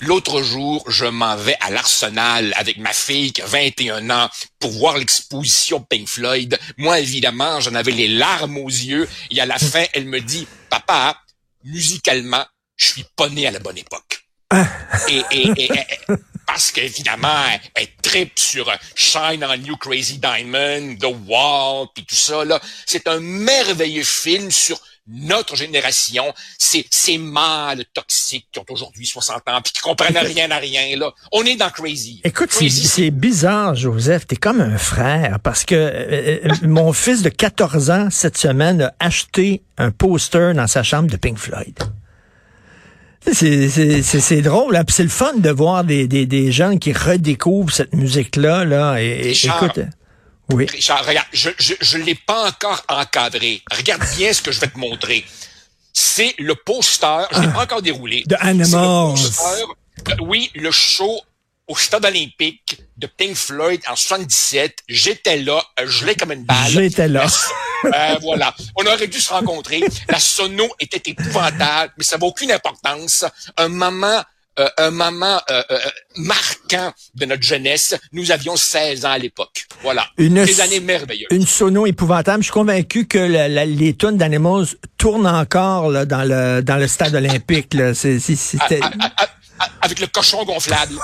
L'autre 0.00 0.42
jour, 0.42 0.84
je 0.90 1.06
m'en 1.06 1.36
vais 1.36 1.56
à 1.60 1.70
l'Arsenal 1.70 2.54
avec 2.58 2.76
ma 2.78 2.92
fille 2.92 3.32
qui 3.32 3.42
a 3.42 3.46
21 3.46 4.10
ans 4.10 4.28
pour 4.58 4.70
voir 4.72 4.98
l'exposition 4.98 5.80
Pink 5.80 6.08
Floyd. 6.08 6.58
Moi, 6.76 7.00
évidemment, 7.00 7.60
j'en 7.60 7.74
avais 7.74 7.92
les 7.92 8.08
larmes 8.08 8.58
aux 8.58 8.68
yeux. 8.68 9.08
Et 9.30 9.40
à 9.40 9.46
la 9.46 9.58
fin, 9.58 9.84
elle 9.94 10.06
me 10.06 10.20
dit, 10.20 10.46
papa, 10.68 11.18
musicalement, 11.64 12.44
je 12.76 12.86
suis 12.86 13.04
pas 13.16 13.28
né 13.28 13.46
à 13.46 13.50
la 13.50 13.58
bonne 13.58 13.78
époque. 13.78 14.26
Ah. 14.50 14.66
et, 15.08 15.22
et, 15.30 15.70
parce 16.46 16.70
qu'évidemment, 16.70 17.46
elle 17.74 17.88
tripe 18.02 18.38
sur 18.38 18.70
Shine 18.94 19.42
on 19.42 19.54
You 19.54 19.76
Crazy 19.78 20.18
Diamond, 20.18 20.96
The 21.00 21.14
Wall, 21.26 21.86
puis 21.94 22.04
tout 22.04 22.14
ça, 22.14 22.44
là. 22.44 22.60
C'est 22.84 23.08
un 23.08 23.20
merveilleux 23.20 24.04
film 24.04 24.50
sur 24.50 24.78
notre 25.08 25.56
génération, 25.56 26.32
c'est 26.58 26.84
ces 26.90 27.18
mâles 27.18 27.84
toxiques 27.92 28.46
qui 28.52 28.58
ont 28.60 28.64
aujourd'hui 28.70 29.06
60 29.06 29.36
ans 29.48 29.60
puis 29.62 29.72
qui 29.72 29.80
comprennent 29.80 30.16
rien 30.24 30.50
à 30.50 30.58
rien 30.58 30.96
là. 30.96 31.10
On 31.32 31.44
est 31.44 31.56
dans 31.56 31.70
crazy. 31.70 32.20
Écoute, 32.24 32.50
c'est 32.52 33.10
bizarre, 33.10 33.74
Joseph. 33.74 34.26
T'es 34.26 34.36
comme 34.36 34.60
un 34.60 34.78
frère 34.78 35.38
parce 35.42 35.64
que 35.64 35.74
euh, 35.74 36.38
euh, 36.44 36.54
mon 36.62 36.92
fils 36.92 37.22
de 37.22 37.28
14 37.28 37.90
ans 37.90 38.08
cette 38.10 38.38
semaine 38.38 38.82
a 38.82 38.94
acheté 39.00 39.62
un 39.78 39.90
poster 39.90 40.54
dans 40.54 40.66
sa 40.66 40.82
chambre 40.82 41.10
de 41.10 41.16
Pink 41.16 41.38
Floyd. 41.38 41.78
C'est 43.30 44.42
drôle, 44.42 44.74
hein. 44.74 44.82
c'est 44.88 45.04
le 45.04 45.08
fun 45.08 45.34
de 45.36 45.50
voir 45.50 45.84
des, 45.84 46.08
des, 46.08 46.26
des, 46.26 46.50
gens 46.50 46.76
qui 46.76 46.92
redécouvrent 46.92 47.72
cette 47.72 47.94
musique-là. 47.94 48.64
Là, 48.64 49.00
et, 49.00 49.30
écoute, 49.30 49.78
Oui. 50.50 50.66
Richard, 50.66 51.04
regarde, 51.06 51.26
je 51.32 51.50
je, 51.58 51.74
je 51.80 51.98
l'ai 51.98 52.14
pas 52.14 52.48
encore 52.48 52.82
encadré. 52.88 53.62
Regarde 53.70 54.02
bien 54.16 54.32
ce 54.32 54.42
que 54.42 54.52
je 54.52 54.60
vais 54.60 54.68
te 54.68 54.78
montrer. 54.78 55.24
C'est 55.94 56.34
le 56.38 56.54
poster, 56.54 57.26
je 57.32 57.40
l'ai 57.40 57.46
Ah. 57.48 57.52
pas 57.52 57.62
encore 57.62 57.82
déroulé. 57.82 58.22
De 58.26 58.36
Animals. 58.40 59.16
C'est 59.16 59.24
le 59.24 59.66
poster 59.66 60.16
de- 60.16 60.22
oui, 60.22 60.50
le 60.54 60.70
show 60.70 61.20
au 61.68 61.76
stade 61.76 62.04
olympique 62.04 62.78
de 62.96 63.06
Pink 63.06 63.36
Floyd 63.36 63.80
en 63.88 63.94
77. 63.96 64.78
J'étais 64.88 65.38
là, 65.38 65.62
euh, 65.80 65.86
je 65.86 66.04
l'ai 66.04 66.14
comme 66.16 66.32
une 66.32 66.44
balle. 66.44 66.70
J'étais 66.70 67.08
là. 67.08 67.26
Euh, 67.84 68.16
voilà. 68.20 68.54
On 68.76 68.84
aurait 68.86 69.06
dû 69.06 69.20
se 69.20 69.32
rencontrer. 69.32 69.82
La 70.08 70.18
sono 70.20 70.68
était 70.80 71.10
épouvantable, 71.10 71.92
mais 71.96 72.04
ça 72.04 72.18
n'a 72.18 72.24
aucune 72.26 72.52
importance. 72.52 73.24
Un 73.56 73.68
moment, 73.68 74.22
euh, 74.58 74.68
un 74.78 74.90
moment 74.90 75.40
euh, 75.50 75.62
euh, 75.70 75.78
marquant 76.16 76.92
de 77.14 77.24
notre 77.26 77.42
jeunesse. 77.42 77.94
Nous 78.12 78.30
avions 78.30 78.56
16 78.56 79.04
ans 79.06 79.10
à 79.12 79.18
l'époque. 79.18 79.64
Voilà. 79.82 80.06
Une 80.18 80.44
Des 80.44 80.60
années 80.60 80.80
merveilleuses. 80.80 81.28
Une 81.30 81.46
sono 81.46 81.86
épouvantable. 81.86 82.42
Je 82.42 82.46
suis 82.46 82.52
convaincu 82.52 83.06
que 83.06 83.18
la- 83.18 83.48
la- 83.48 83.64
les 83.64 83.94
tunes 83.94 84.16
d'Animals 84.18 84.66
tournent 84.98 85.26
encore 85.26 85.90
là, 85.90 86.04
dans 86.04 86.22
le 86.24 86.60
dans 86.62 86.76
le 86.76 86.86
stade 86.88 87.14
olympique. 87.14 87.74
Là. 87.74 87.94
C'est- 87.94 88.18
c'était- 88.20 88.80
À- 88.82 88.86
à- 89.22 89.24
à- 89.24 89.68
avec 89.82 90.00
le 90.00 90.06
cochon 90.06 90.44
gonflable. 90.44 90.94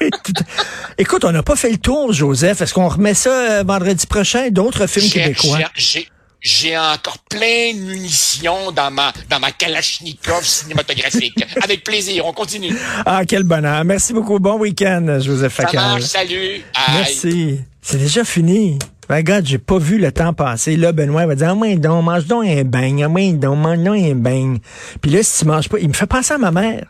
Écoute, 0.98 1.24
on 1.24 1.32
n'a 1.32 1.42
pas 1.42 1.56
fait 1.56 1.70
le 1.70 1.78
tour, 1.78 2.12
Joseph. 2.12 2.60
Est-ce 2.60 2.74
qu'on 2.74 2.88
remet 2.88 3.14
ça 3.14 3.30
euh, 3.30 3.62
vendredi 3.62 4.06
prochain? 4.06 4.48
D'autres 4.50 4.86
films 4.86 5.08
québécois? 5.10 5.58
J'ai- 6.42 6.76
encore 6.76 7.18
plein 7.30 7.72
de 7.74 7.78
munitions 7.80 8.72
dans 8.72 8.90
ma 8.90 9.12
dans 9.30 9.38
ma 9.40 9.50
Kalachnikov 9.52 10.44
cinématographique. 10.44 11.44
Avec 11.62 11.84
plaisir, 11.84 12.26
on 12.26 12.32
continue. 12.32 12.76
Ah, 13.06 13.22
quel 13.26 13.44
bonheur. 13.44 13.84
Merci 13.84 14.12
beaucoup. 14.12 14.38
Bon 14.38 14.58
week-end, 14.58 15.18
Joseph 15.20 15.54
Ça 15.54 15.62
Facal. 15.66 15.80
marche, 15.80 16.02
salut. 16.02 16.62
Merci. 16.94 17.60
C'est 17.80 17.98
déjà 17.98 18.24
fini. 18.24 18.78
Ben, 19.08 19.16
regarde, 19.16 19.44
j'ai 19.44 19.58
pas 19.58 19.78
vu 19.78 19.98
le 19.98 20.12
temps 20.12 20.32
passer. 20.32 20.76
Là, 20.76 20.92
Benoît 20.92 21.26
va 21.26 21.34
dire, 21.34 21.48
ah, 21.50 21.54
moi, 21.54 21.74
donc, 21.76 22.04
mange 22.04 22.26
donc 22.26 22.44
un 22.46 22.62
beigne. 22.64 23.04
Ah, 23.04 23.08
moi, 23.08 23.32
donc, 23.32 23.58
mange 23.58 23.78
donc 23.78 23.96
un 23.98 24.14
beigne. 24.14 24.58
Puis 25.00 25.10
là, 25.10 25.22
si 25.22 25.40
tu 25.40 25.44
manges 25.46 25.68
pas, 25.68 25.78
il 25.80 25.88
me 25.88 25.92
fait 25.92 26.06
penser 26.06 26.32
à 26.34 26.38
ma 26.38 26.50
mère. 26.52 26.86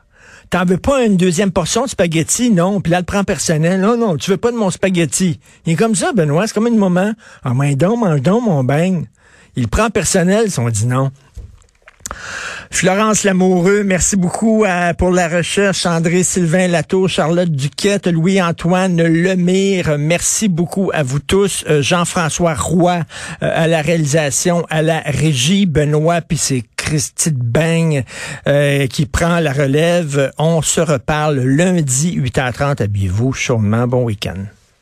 T'en 0.51 0.67
veux 0.67 0.77
pas 0.77 1.03
une 1.07 1.17
deuxième 1.17 1.51
portion 1.51 1.85
de 1.85 1.89
spaghetti? 1.89 2.51
Non. 2.51 2.81
Puis 2.83 2.93
là, 2.93 2.99
elle 2.99 3.05
prend 3.05 3.25
personnel. 3.25 3.81
Non, 3.81 3.97
non, 3.97 4.17
tu 4.19 4.31
veux 4.31 4.37
pas 4.37 4.53
de 4.53 4.57
mon 4.57 4.71
spaghetti. 4.71 5.41
Il 5.65 5.73
est 5.73 5.77
comme 5.77 5.95
ça, 5.95 6.13
Benoît. 6.13 6.47
C'est 6.47 6.53
comme 6.53 6.67
une 6.67 6.77
moment. 6.77 7.13
Ah, 7.43 7.55
moi, 7.55 7.75
donc, 7.75 7.99
mange 8.05 8.21
donc 8.21 8.45
mon 8.45 8.63
beigne. 8.63 9.07
Il 9.57 9.69
prend 9.69 9.91
personnel, 9.91 10.51
si 10.51 10.59
on 10.59 10.69
dit 10.69 10.87
non. 10.87 11.11
Florence 12.71 13.25
Lamoureux, 13.25 13.85
merci 13.85 14.17
beaucoup 14.17 14.65
euh, 14.65 14.95
pour 14.95 15.11
la 15.11 15.29
recherche. 15.29 15.87
André 15.87 16.23
Sylvain 16.23 16.69
Latour, 16.69 17.09
Charlotte 17.09 17.51
Duquette, 17.51 18.07
Louis-Antoine 18.07 19.03
Lemire, 19.03 19.97
merci 19.99 20.49
beaucoup 20.49 20.91
à 20.93 21.03
vous 21.03 21.19
tous. 21.19 21.65
Euh, 21.69 21.83
Jean-François 21.83 22.55
Roy 22.55 23.03
euh, 23.43 23.51
à 23.55 23.67
la 23.67 23.83
réalisation, 23.83 24.67
à 24.71 24.83
la 24.83 25.01
régie, 25.01 25.67
Benoît, 25.67 26.23
puis 26.23 26.39
c'est 26.39 26.65
Christine 26.77 27.39
Beigne 27.39 28.05
euh, 28.47 28.87
qui 28.87 29.07
prend 29.07 29.39
la 29.39 29.53
relève. 29.53 30.33
On 30.39 30.63
se 30.63 30.81
reparle 30.81 31.41
lundi 31.41 32.19
8h30. 32.21 32.83
Habillez-vous 32.83 33.33
chaudement. 33.33 33.87
Bon 33.87 34.03
week-end. 34.03 34.45